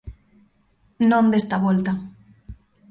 [1.09, 1.91] Non desta volta.